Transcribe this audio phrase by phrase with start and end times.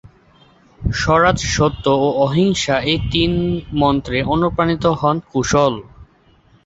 [0.81, 3.31] স্বরাজ, সত্য ও অহিংসা এই তিন
[3.81, 5.73] মন্ত্রে অনুপ্রাণিত হন কুশল।